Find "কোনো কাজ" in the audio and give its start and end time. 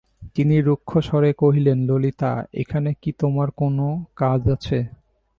3.51-4.41